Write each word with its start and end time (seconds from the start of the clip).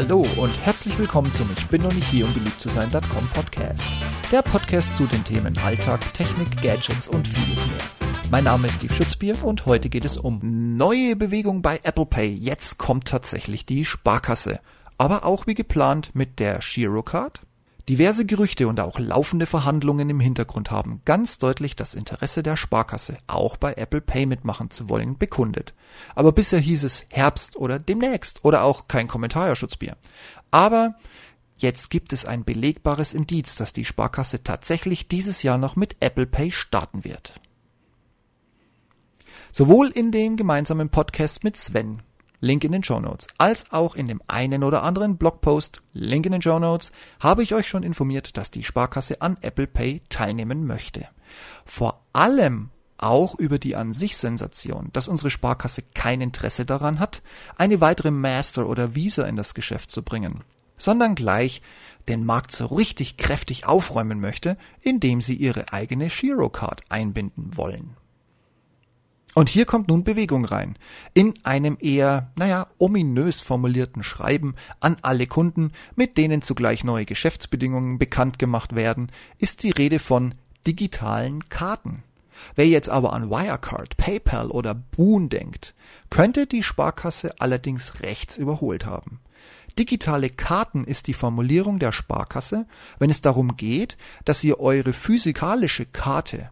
Hallo 0.00 0.24
und 0.36 0.56
herzlich 0.64 0.96
willkommen 0.96 1.32
zum 1.32 1.50
Ich 1.58 1.66
bin 1.66 1.82
noch 1.82 1.92
nicht 1.92 2.06
hier, 2.06 2.24
um 2.24 2.32
beliebt 2.32 2.60
zu 2.60 2.68
sein.com 2.68 3.28
Podcast. 3.34 3.82
Der 4.30 4.42
Podcast 4.42 4.96
zu 4.96 5.06
den 5.06 5.24
Themen 5.24 5.58
Alltag, 5.58 6.14
Technik, 6.14 6.62
Gadgets 6.62 7.08
und 7.08 7.26
vieles 7.26 7.66
mehr. 7.66 7.80
Mein 8.30 8.44
Name 8.44 8.68
ist 8.68 8.74
Steve 8.74 8.94
Schutzbier 8.94 9.42
und 9.42 9.66
heute 9.66 9.88
geht 9.88 10.04
es 10.04 10.16
um 10.16 10.38
neue 10.76 11.16
Bewegung 11.16 11.62
bei 11.62 11.80
Apple 11.82 12.06
Pay. 12.06 12.32
Jetzt 12.32 12.78
kommt 12.78 13.08
tatsächlich 13.08 13.66
die 13.66 13.84
Sparkasse. 13.84 14.60
Aber 14.98 15.24
auch 15.24 15.48
wie 15.48 15.56
geplant 15.56 16.14
mit 16.14 16.38
der 16.38 16.60
Girocard, 16.60 17.40
Diverse 17.88 18.26
Gerüchte 18.26 18.68
und 18.68 18.80
auch 18.80 18.98
laufende 18.98 19.46
Verhandlungen 19.46 20.10
im 20.10 20.20
Hintergrund 20.20 20.70
haben 20.70 21.00
ganz 21.06 21.38
deutlich 21.38 21.74
das 21.74 21.94
Interesse 21.94 22.42
der 22.42 22.58
Sparkasse, 22.58 23.16
auch 23.26 23.56
bei 23.56 23.72
Apple 23.72 24.02
Pay 24.02 24.26
mitmachen 24.26 24.70
zu 24.70 24.90
wollen, 24.90 25.16
bekundet. 25.16 25.72
Aber 26.14 26.32
bisher 26.32 26.58
hieß 26.58 26.84
es 26.84 27.04
Herbst 27.08 27.56
oder 27.56 27.78
demnächst 27.78 28.44
oder 28.44 28.64
auch 28.64 28.88
kein 28.88 29.08
Kommentar, 29.08 29.46
Herr 29.46 29.56
Schutzbier. 29.56 29.96
Aber 30.50 30.96
jetzt 31.56 31.88
gibt 31.88 32.12
es 32.12 32.26
ein 32.26 32.44
belegbares 32.44 33.14
Indiz, 33.14 33.56
dass 33.56 33.72
die 33.72 33.86
Sparkasse 33.86 34.42
tatsächlich 34.42 35.08
dieses 35.08 35.42
Jahr 35.42 35.56
noch 35.56 35.74
mit 35.74 35.96
Apple 36.00 36.26
Pay 36.26 36.50
starten 36.50 37.04
wird. 37.04 37.40
Sowohl 39.50 39.88
in 39.88 40.12
dem 40.12 40.36
gemeinsamen 40.36 40.90
Podcast 40.90 41.42
mit 41.42 41.56
Sven 41.56 42.02
Link 42.40 42.62
in 42.62 42.72
den 42.72 42.84
Show 42.84 43.00
Notes, 43.00 43.26
als 43.36 43.64
auch 43.72 43.94
in 43.94 44.06
dem 44.06 44.22
einen 44.28 44.62
oder 44.62 44.84
anderen 44.84 45.16
Blogpost, 45.16 45.82
Link 45.92 46.24
in 46.26 46.32
den 46.32 46.42
Show 46.42 46.58
Notes, 46.58 46.92
habe 47.18 47.42
ich 47.42 47.54
euch 47.54 47.68
schon 47.68 47.82
informiert, 47.82 48.36
dass 48.36 48.50
die 48.50 48.62
Sparkasse 48.62 49.20
an 49.20 49.36
Apple 49.40 49.66
Pay 49.66 50.02
teilnehmen 50.08 50.66
möchte. 50.66 51.08
Vor 51.64 52.04
allem 52.12 52.70
auch 52.96 53.34
über 53.36 53.58
die 53.58 53.76
an 53.76 53.92
sich 53.92 54.16
Sensation, 54.16 54.90
dass 54.92 55.08
unsere 55.08 55.30
Sparkasse 55.30 55.82
kein 55.94 56.20
Interesse 56.20 56.64
daran 56.64 57.00
hat, 57.00 57.22
eine 57.56 57.80
weitere 57.80 58.10
Master 58.10 58.68
oder 58.68 58.94
Visa 58.94 59.24
in 59.24 59.36
das 59.36 59.54
Geschäft 59.54 59.90
zu 59.90 60.02
bringen, 60.02 60.44
sondern 60.76 61.14
gleich 61.14 61.62
den 62.08 62.24
Markt 62.24 62.52
so 62.52 62.66
richtig 62.66 63.16
kräftig 63.16 63.66
aufräumen 63.66 64.20
möchte, 64.20 64.56
indem 64.80 65.22
sie 65.22 65.34
ihre 65.34 65.72
eigene 65.72 66.08
Girocard 66.08 66.82
einbinden 66.88 67.56
wollen. 67.56 67.96
Und 69.38 69.48
hier 69.48 69.66
kommt 69.66 69.86
nun 69.86 70.02
Bewegung 70.02 70.44
rein. 70.44 70.74
In 71.14 71.32
einem 71.44 71.78
eher, 71.80 72.32
naja, 72.34 72.66
ominös 72.76 73.40
formulierten 73.40 74.02
Schreiben 74.02 74.56
an 74.80 74.96
alle 75.02 75.28
Kunden, 75.28 75.70
mit 75.94 76.18
denen 76.18 76.42
zugleich 76.42 76.82
neue 76.82 77.04
Geschäftsbedingungen 77.04 78.00
bekannt 78.00 78.40
gemacht 78.40 78.74
werden, 78.74 79.12
ist 79.38 79.62
die 79.62 79.70
Rede 79.70 80.00
von 80.00 80.34
digitalen 80.66 81.48
Karten. 81.48 82.02
Wer 82.56 82.66
jetzt 82.66 82.90
aber 82.90 83.12
an 83.12 83.30
Wirecard, 83.30 83.96
PayPal 83.96 84.50
oder 84.50 84.74
Boon 84.74 85.28
denkt, 85.28 85.76
könnte 86.10 86.48
die 86.48 86.64
Sparkasse 86.64 87.32
allerdings 87.38 88.02
rechts 88.02 88.38
überholt 88.38 88.86
haben. 88.86 89.20
Digitale 89.78 90.30
Karten 90.30 90.82
ist 90.82 91.06
die 91.06 91.14
Formulierung 91.14 91.78
der 91.78 91.92
Sparkasse, 91.92 92.66
wenn 92.98 93.08
es 93.08 93.20
darum 93.20 93.56
geht, 93.56 93.96
dass 94.24 94.42
ihr 94.42 94.58
eure 94.58 94.92
physikalische 94.92 95.86
Karte 95.86 96.50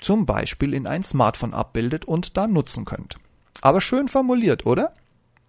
zum 0.00 0.26
Beispiel 0.26 0.74
in 0.74 0.86
ein 0.86 1.02
Smartphone 1.02 1.54
abbildet 1.54 2.04
und 2.04 2.36
da 2.36 2.46
nutzen 2.46 2.84
könnt. 2.84 3.16
Aber 3.60 3.80
schön 3.80 4.08
formuliert, 4.08 4.66
oder? 4.66 4.94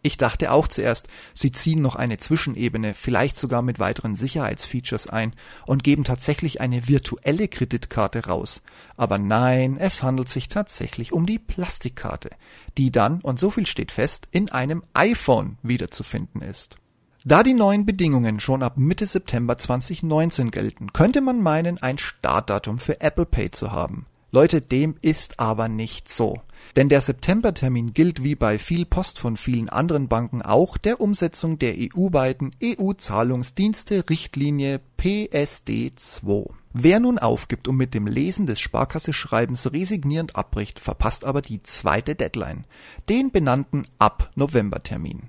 Ich 0.02 0.16
dachte 0.16 0.52
auch 0.54 0.70
zuerst, 0.70 1.10
sie 1.34 1.52
ziehen 1.52 1.82
noch 1.82 1.96
eine 1.98 2.18
Zwischenebene, 2.18 2.94
vielleicht 2.94 3.38
sogar 3.38 3.62
mit 3.62 3.80
weiteren 3.80 4.16
Sicherheitsfeatures 4.16 5.08
ein 5.08 5.34
und 5.66 5.84
geben 5.84 6.06
tatsächlich 6.06 6.62
eine 6.62 6.88
virtuelle 6.88 7.50
Kreditkarte 7.50 8.26
raus. 8.26 8.62
Aber 8.96 9.18
nein, 9.18 9.76
es 9.78 10.02
handelt 10.02 10.30
sich 10.30 10.48
tatsächlich 10.48 11.12
um 11.12 11.26
die 11.26 11.40
Plastikkarte, 11.40 12.30
die 12.78 12.92
dann, 12.92 13.20
und 13.22 13.40
so 13.40 13.50
viel 13.50 13.66
steht 13.66 13.92
fest, 13.92 14.30
in 14.32 14.50
einem 14.50 14.84
iPhone 14.94 15.58
wiederzufinden 15.64 16.42
ist. 16.42 16.78
Da 17.26 17.44
die 17.44 17.54
neuen 17.54 17.86
Bedingungen 17.86 18.40
schon 18.40 18.64
ab 18.64 18.78
Mitte 18.78 19.06
September 19.06 19.58
2019 19.58 20.52
gelten, 20.52 20.94
könnte 20.94 21.20
man 21.20 21.42
meinen, 21.42 21.78
ein 21.78 21.98
Startdatum 21.98 22.80
für 22.80 23.02
Apple 23.02 23.26
Pay 23.26 23.52
zu 23.52 23.74
haben. 23.74 24.06
Leute, 24.32 24.62
dem 24.62 24.94
ist 25.02 25.40
aber 25.40 25.70
nicht 25.70 26.08
so. 26.08 26.40
Denn 26.76 26.88
der 26.88 27.02
Septembertermin 27.02 27.94
gilt 27.94 28.24
wie 28.24 28.36
bei 28.36 28.60
viel 28.60 28.86
Post 28.86 29.18
von 29.18 29.38
vielen 29.38 29.70
anderen 29.70 30.08
Banken 30.08 30.44
auch 30.44 30.78
der 30.78 31.02
Umsetzung 31.02 31.58
der 31.58 31.74
EU-weiten 31.78 32.52
EU-Zahlungsdienste-Richtlinie 32.64 34.82
PSD2. 35.00 36.52
Wer 36.74 37.00
nun 37.00 37.18
aufgibt 37.18 37.68
und 37.68 37.78
mit 37.78 37.96
dem 37.96 38.06
Lesen 38.06 38.46
des 38.46 38.60
Sparkasse-Schreibens 38.60 39.74
resignierend 39.74 40.36
abbricht, 40.36 40.80
verpasst 40.80 41.26
aber 41.26 41.42
die 41.42 41.64
zweite 41.64 42.14
Deadline, 42.14 42.66
den 43.10 43.32
benannten 43.32 43.88
Ab-November-Termin. 43.98 45.24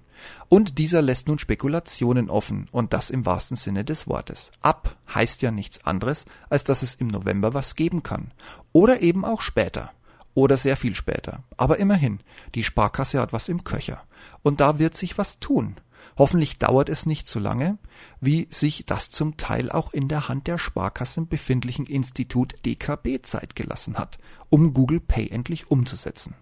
Und 0.49 0.79
dieser 0.79 1.03
lässt 1.03 1.29
nun 1.29 1.39
Spekulationen 1.39 2.31
offen, 2.31 2.69
und 2.73 2.93
das 2.93 3.11
im 3.11 3.27
wahrsten 3.27 3.57
Sinne 3.57 3.85
des 3.85 4.07
Wortes. 4.07 4.51
Ab 4.61 4.97
heißt 5.15 5.43
ja 5.43 5.51
nichts 5.51 5.85
anderes, 5.85 6.25
als 6.49 6.65
dass 6.65 6.83
es 6.83 6.95
im 6.95 7.09
November 7.09 7.55
was 7.55 7.75
geben 7.75 8.03
kann. 8.03 8.33
Oder 8.73 9.03
eben 9.03 9.25
auch 9.25 9.41
später. 9.41 9.93
Oder 10.35 10.57
sehr 10.57 10.77
viel 10.77 10.95
später. 10.95 11.43
Aber 11.57 11.79
immerhin, 11.79 12.21
die 12.55 12.65
Sparkasse 12.65 13.21
hat 13.21 13.33
was 13.33 13.49
im 13.49 13.65
Köcher. 13.65 14.03
Und 14.43 14.61
da 14.61 14.79
wird 14.79 14.97
sich 14.97 15.19
was 15.19 15.41
tun. 15.41 15.77
Hoffentlich 16.17 16.59
dauert 16.59 16.89
es 16.89 17.07
nicht 17.07 17.29
so 17.29 17.39
lange, 17.39 17.79
wie 18.21 18.47
sich 18.51 18.85
das 18.87 19.11
zum 19.11 19.37
Teil 19.37 19.71
auch 19.71 19.93
in 19.93 20.09
der 20.09 20.29
Hand 20.29 20.47
der 20.47 20.59
Sparkassen 20.59 21.29
befindlichen 21.29 21.87
Institut 21.87 22.55
DKB 22.65 23.23
Zeit 23.23 23.57
gelassen 23.57 23.97
hat, 23.97 24.19
um 24.49 24.75
Google 24.75 25.01
Pay 25.01 25.29
endlich 25.29 25.71
umzusetzen. 25.71 26.35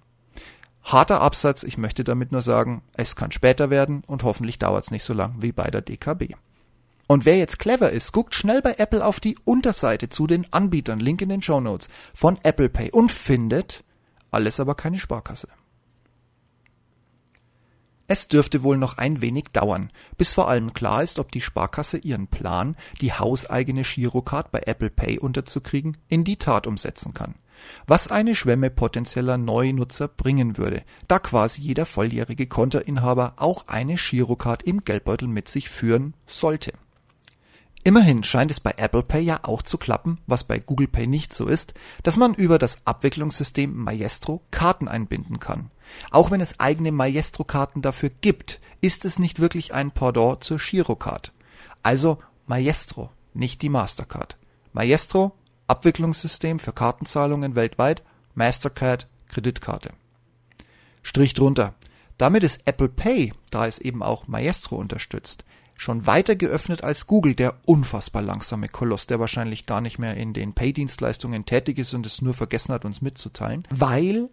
Harter 0.90 1.20
Absatz, 1.20 1.64
ich 1.64 1.76
möchte 1.76 2.02
damit 2.02 2.32
nur 2.32 2.40
sagen, 2.40 2.80
es 2.94 3.14
kann 3.14 3.30
später 3.30 3.68
werden 3.68 4.02
und 4.06 4.22
hoffentlich 4.22 4.58
dauert 4.58 4.84
es 4.84 4.90
nicht 4.90 5.04
so 5.04 5.12
lang 5.12 5.34
wie 5.40 5.52
bei 5.52 5.70
der 5.70 5.82
DKB. 5.82 6.34
Und 7.06 7.26
wer 7.26 7.36
jetzt 7.36 7.58
clever 7.58 7.90
ist, 7.90 8.12
guckt 8.12 8.34
schnell 8.34 8.62
bei 8.62 8.76
Apple 8.78 9.04
auf 9.04 9.20
die 9.20 9.36
Unterseite 9.44 10.08
zu 10.08 10.26
den 10.26 10.50
Anbietern, 10.50 10.98
Link 10.98 11.20
in 11.20 11.28
den 11.28 11.42
Show 11.42 11.60
Notes, 11.60 11.90
von 12.14 12.38
Apple 12.42 12.70
Pay 12.70 12.90
und 12.90 13.12
findet 13.12 13.84
alles 14.30 14.60
aber 14.60 14.74
keine 14.74 14.98
Sparkasse. 14.98 15.48
Es 18.06 18.28
dürfte 18.28 18.62
wohl 18.62 18.78
noch 18.78 18.96
ein 18.96 19.20
wenig 19.20 19.48
dauern, 19.52 19.90
bis 20.16 20.32
vor 20.32 20.48
allem 20.48 20.72
klar 20.72 21.02
ist, 21.02 21.18
ob 21.18 21.30
die 21.32 21.42
Sparkasse 21.42 21.98
ihren 21.98 22.28
Plan, 22.28 22.76
die 23.02 23.12
hauseigene 23.12 23.82
Girocard 23.82 24.50
bei 24.50 24.62
Apple 24.64 24.88
Pay 24.88 25.18
unterzukriegen, 25.18 25.98
in 26.08 26.24
die 26.24 26.38
Tat 26.38 26.66
umsetzen 26.66 27.12
kann 27.12 27.34
was 27.86 28.08
eine 28.08 28.34
Schwemme 28.34 28.70
potenzieller 28.70 29.38
Neunutzer 29.38 30.08
bringen 30.08 30.56
würde, 30.56 30.82
da 31.06 31.18
quasi 31.18 31.60
jeder 31.60 31.86
volljährige 31.86 32.46
Kontoinhaber 32.46 33.34
auch 33.36 33.66
eine 33.68 33.96
Girocard 33.96 34.62
im 34.62 34.84
Geldbeutel 34.84 35.28
mit 35.28 35.48
sich 35.48 35.68
führen 35.68 36.14
sollte. 36.26 36.72
Immerhin 37.84 38.22
scheint 38.22 38.50
es 38.50 38.60
bei 38.60 38.74
Apple 38.76 39.02
Pay 39.02 39.22
ja 39.22 39.40
auch 39.44 39.62
zu 39.62 39.78
klappen, 39.78 40.18
was 40.26 40.44
bei 40.44 40.58
Google 40.58 40.88
Pay 40.88 41.06
nicht 41.06 41.32
so 41.32 41.46
ist, 41.46 41.74
dass 42.02 42.16
man 42.16 42.34
über 42.34 42.58
das 42.58 42.78
Abwicklungssystem 42.84 43.74
Maestro 43.74 44.42
Karten 44.50 44.88
einbinden 44.88 45.38
kann. 45.40 45.70
Auch 46.10 46.30
wenn 46.30 46.40
es 46.40 46.60
eigene 46.60 46.92
Maestro-Karten 46.92 47.80
dafür 47.80 48.10
gibt, 48.20 48.60
ist 48.80 49.04
es 49.04 49.18
nicht 49.18 49.40
wirklich 49.40 49.72
ein 49.72 49.90
Pendant 49.90 50.44
zur 50.44 50.58
Girocard. 50.58 51.32
Also 51.82 52.18
Maestro, 52.46 53.10
nicht 53.32 53.62
die 53.62 53.68
Mastercard. 53.68 54.36
Maestro 54.72 55.32
Abwicklungssystem 55.68 56.58
für 56.58 56.72
Kartenzahlungen 56.72 57.54
weltweit, 57.54 58.02
Mastercard 58.34 59.06
Kreditkarte. 59.28 59.90
Strich 61.02 61.34
drunter. 61.34 61.74
Damit 62.16 62.42
ist 62.42 62.62
Apple 62.64 62.88
Pay, 62.88 63.32
da 63.50 63.66
es 63.66 63.78
eben 63.78 64.02
auch 64.02 64.26
Maestro 64.26 64.76
unterstützt, 64.76 65.44
schon 65.76 66.06
weiter 66.06 66.34
geöffnet 66.34 66.82
als 66.82 67.06
Google, 67.06 67.34
der 67.34 67.54
unfassbar 67.64 68.22
langsame 68.22 68.68
Koloss, 68.68 69.06
der 69.06 69.20
wahrscheinlich 69.20 69.66
gar 69.66 69.80
nicht 69.80 69.98
mehr 69.98 70.16
in 70.16 70.32
den 70.32 70.52
Pay-Dienstleistungen 70.54 71.44
tätig 71.46 71.78
ist 71.78 71.94
und 71.94 72.04
es 72.04 72.20
nur 72.20 72.34
vergessen 72.34 72.74
hat, 72.74 72.84
uns 72.84 73.00
mitzuteilen, 73.00 73.62
weil 73.70 74.28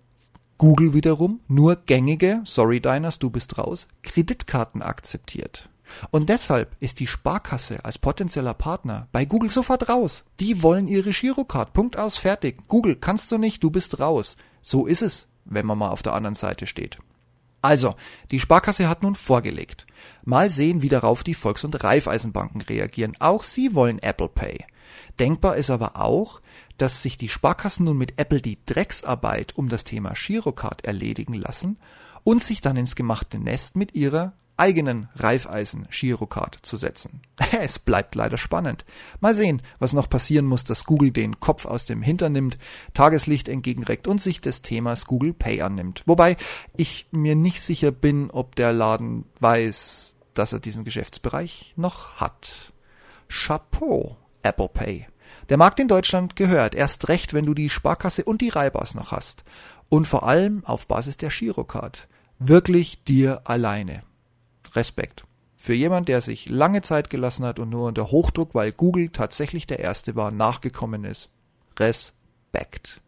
Google 0.57 0.94
wiederum 0.94 1.41
nur 1.47 1.75
gängige, 1.75 2.41
sorry 2.46 2.79
Diners, 2.79 3.20
du 3.20 3.29
bist 3.29 3.58
raus, 3.58 3.87
Kreditkarten 4.02 4.82
akzeptiert. 4.82 5.70
Und 6.11 6.29
deshalb 6.29 6.76
ist 6.79 6.99
die 6.99 7.08
Sparkasse 7.08 7.84
als 7.84 7.97
potenzieller 7.97 8.53
Partner 8.53 9.08
bei 9.11 9.26
Google 9.26 9.49
sofort 9.49 9.90
raus. 9.90 10.23
Die 10.40 10.64
wollen 10.64 10.87
ihre 10.87 11.11
Girocard. 11.11 11.73
Punkt 11.73 11.97
aus, 11.97 12.17
fertig. 12.17 12.67
Google, 12.67 12.96
kannst 12.96 13.32
du 13.32 13.37
nicht, 13.37 13.64
du 13.64 13.70
bist 13.70 13.99
raus. 13.99 14.37
So 14.61 14.85
ist 14.85 15.02
es, 15.02 15.28
wenn 15.46 15.66
man 15.66 15.78
mal 15.78 15.90
auf 15.90 16.03
der 16.03 16.14
anderen 16.14 16.35
Seite 16.35 16.67
steht. 16.67 16.97
Also, 17.61 17.96
die 18.29 18.40
Sparkasse 18.40 18.87
hat 18.87 19.02
nun 19.02 19.16
vorgelegt. 19.16 19.87
Mal 20.23 20.52
sehen, 20.52 20.84
wie 20.84 20.90
darauf 20.90 21.23
die 21.23 21.34
Volks- 21.34 21.64
und 21.64 21.84
Raiffeisenbanken 21.84 22.61
reagieren. 22.61 23.16
Auch 23.20 23.43
sie 23.43 23.73
wollen 23.73 23.97
Apple 23.99 24.29
Pay. 24.29 24.66
Denkbar 25.20 25.55
ist 25.55 25.72
aber 25.72 25.99
auch, 25.99 26.41
dass 26.78 27.02
sich 27.02 27.17
die 27.17 27.29
Sparkassen 27.29 27.85
nun 27.85 27.97
mit 27.97 28.20
Apple 28.20 28.41
die 28.41 28.59
Drecksarbeit 28.66 29.55
um 29.55 29.70
das 29.70 29.84
Thema 29.84 30.14
Girocard 30.14 30.85
erledigen 30.85 31.34
lassen 31.34 31.79
und 32.23 32.43
sich 32.43 32.61
dann 32.61 32.76
ins 32.76 32.96
gemachte 32.96 33.40
Nest 33.40 33.76
mit 33.76 33.96
ihrer 33.96 34.34
eigenen 34.57 35.09
Reifeisen 35.16 35.87
Girocard 35.91 36.57
zu 36.61 36.78
setzen. 36.78 37.22
Es 37.59 37.79
bleibt 37.79 38.16
leider 38.16 38.37
spannend. 38.37 38.85
Mal 39.19 39.34
sehen, 39.34 39.61
was 39.79 39.93
noch 39.93 40.09
passieren 40.09 40.46
muss, 40.46 40.63
dass 40.63 40.85
Google 40.85 41.11
den 41.11 41.40
Kopf 41.40 41.66
aus 41.66 41.85
dem 41.85 42.02
Hintern 42.02 42.34
nimmt, 42.34 42.57
Tageslicht 42.93 43.47
entgegenreckt 43.47 44.07
und 44.07 44.22
sich 44.22 44.41
des 44.41 44.61
Themas 44.61 45.05
Google 45.05 45.34
Pay 45.34 45.61
annimmt. 45.61 46.03
Wobei 46.05 46.37
ich 46.75 47.07
mir 47.11 47.35
nicht 47.35 47.61
sicher 47.61 47.91
bin, 47.91 48.29
ob 48.31 48.55
der 48.55 48.73
Laden 48.73 49.25
weiß, 49.40 50.16
dass 50.34 50.53
er 50.53 50.59
diesen 50.59 50.84
Geschäftsbereich 50.84 51.73
noch 51.75 52.16
hat. 52.16 52.73
Chapeau, 53.29 54.17
Apple 54.43 54.69
Pay. 54.69 55.08
Der 55.49 55.58
Markt 55.58 55.79
in 55.79 55.87
Deutschland 55.87 56.35
gehört 56.35 56.75
erst 56.75 57.08
recht, 57.08 57.34
wenn 57.34 57.46
du 57.46 57.53
die 57.53 57.69
Sparkasse 57.69 58.23
und 58.23 58.41
die 58.41 58.49
Reibars 58.49 58.96
noch 58.96 59.11
hast. 59.11 59.43
Und 59.90 60.08
vor 60.08 60.28
allem 60.28 60.63
auf 60.66 60.87
Basis 60.87 61.17
der 61.17 61.29
Girocard. 61.29 62.08
Wirklich 62.40 63.03
dir 63.03 63.41
alleine. 63.46 64.03
Respekt. 64.75 65.25
Für 65.55 65.73
jemand, 65.73 66.09
der 66.09 66.22
sich 66.22 66.49
lange 66.49 66.81
Zeit 66.81 67.09
gelassen 67.09 67.45
hat 67.45 67.59
und 67.59 67.69
nur 67.69 67.87
unter 67.87 68.11
Hochdruck, 68.11 68.53
weil 68.53 68.72
Google 68.72 69.09
tatsächlich 69.09 69.66
der 69.66 69.79
Erste 69.79 70.16
war, 70.16 70.31
nachgekommen 70.31 71.05
ist. 71.05 71.29
Respekt. 71.79 73.01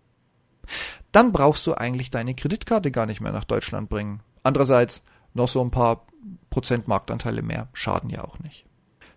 Dann 1.11 1.31
brauchst 1.31 1.65
du 1.67 1.75
eigentlich 1.75 2.09
deine 2.09 2.35
Kreditkarte 2.35 2.91
gar 2.91 3.05
nicht 3.05 3.21
mehr 3.21 3.31
nach 3.31 3.43
Deutschland 3.43 3.89
bringen. 3.89 4.21
Andererseits, 4.43 5.01
noch 5.33 5.47
so 5.47 5.61
ein 5.61 5.71
paar 5.71 6.07
Prozent 6.49 6.87
Marktanteile 6.87 7.41
mehr 7.41 7.67
schaden 7.73 8.09
ja 8.09 8.23
auch 8.23 8.39
nicht. 8.39 8.65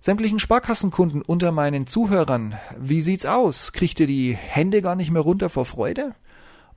Sämtlichen 0.02 0.38
Sparkassenkunden 0.38 1.22
unter 1.22 1.52
meinen 1.52 1.86
Zuhörern, 1.86 2.58
wie 2.78 3.02
sieht's 3.02 3.26
aus? 3.26 3.72
Kriegt 3.72 4.00
ihr 4.00 4.06
die 4.06 4.34
Hände 4.34 4.80
gar 4.82 4.96
nicht 4.96 5.10
mehr 5.10 5.22
runter 5.22 5.50
vor 5.50 5.66
Freude? 5.66 6.14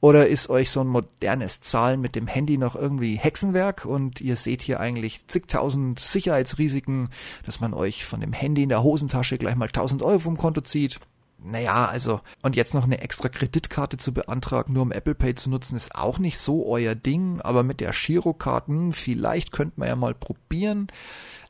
Oder 0.03 0.27
ist 0.27 0.49
euch 0.49 0.69
so 0.69 0.81
ein 0.81 0.87
modernes 0.87 1.61
Zahlen 1.61 2.01
mit 2.01 2.15
dem 2.17 2.27
Handy 2.27 2.57
noch 2.57 2.75
irgendwie 2.75 3.15
Hexenwerk 3.15 3.85
und 3.85 4.19
ihr 4.19 4.35
seht 4.35 4.61
hier 4.61 4.81
eigentlich 4.81 5.27
zigtausend 5.27 5.97
Sicherheitsrisiken, 5.97 7.07
dass 7.45 7.61
man 7.61 7.73
euch 7.73 8.03
von 8.03 8.19
dem 8.19 8.33
Handy 8.33 8.63
in 8.63 8.69
der 8.69 8.83
Hosentasche 8.83 9.37
gleich 9.37 9.55
mal 9.55 9.69
tausend 9.69 10.03
Euro 10.03 10.19
vom 10.19 10.35
Konto 10.35 10.59
zieht? 10.59 10.99
Naja, 11.43 11.87
also, 11.87 12.21
und 12.41 12.55
jetzt 12.55 12.73
noch 12.73 12.85
eine 12.85 13.01
extra 13.01 13.27
Kreditkarte 13.27 13.97
zu 13.97 14.13
beantragen, 14.13 14.73
nur 14.73 14.83
um 14.83 14.91
Apple 14.91 15.15
Pay 15.15 15.35
zu 15.35 15.49
nutzen, 15.49 15.75
ist 15.75 15.95
auch 15.95 16.19
nicht 16.19 16.37
so 16.37 16.65
euer 16.67 16.95
Ding, 16.95 17.41
aber 17.41 17.63
mit 17.63 17.79
der 17.79 17.91
Girokarten, 17.91 18.93
vielleicht 18.93 19.51
könnt 19.51 19.77
man 19.77 19.87
ja 19.87 19.95
mal 19.95 20.13
probieren. 20.13 20.87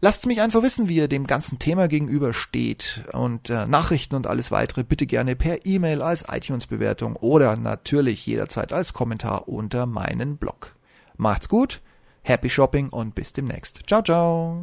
Lasst 0.02 0.26
mich 0.26 0.42
einfach 0.42 0.64
wissen, 0.64 0.90
wie 0.90 0.98
ihr 0.98 1.08
dem 1.08 1.28
ganzen 1.28 1.60
Thema 1.60 1.88
gegenübersteht 1.88 3.04
und 3.14 3.50
äh, 3.50 3.66
Nachrichten 3.68 4.16
und 4.16 4.28
alles 4.28 4.52
weitere 4.52 4.84
bitte 4.84 5.06
gerne 5.06 5.36
per 5.36 5.66
E-Mail 5.66 6.02
als 6.02 6.26
iTunes-Bewertung 6.30 7.16
oder 7.16 7.56
natürlich 7.56 8.26
jederzeit 8.26 8.74
als 8.74 8.94
Kommentar 8.94 9.48
unter 9.48 9.86
meinen 9.86 10.38
Blog. 10.38 10.76
Macht's 11.16 11.48
gut, 11.48 11.82
happy 12.24 12.50
shopping 12.50 12.90
und 12.90 13.16
bis 13.16 13.32
demnächst. 13.32 13.82
Ciao, 13.88 14.02
ciao. 14.02 14.58